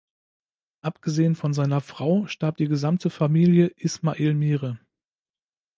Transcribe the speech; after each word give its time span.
Abgesehen 0.81 1.35
von 1.35 1.53
seiner 1.53 1.79
Frau 1.79 2.25
starb 2.25 2.57
die 2.57 2.67
gesamte 2.67 3.11
Familie 3.11 3.67
Ismail 3.67 4.33
Mire. 4.33 4.79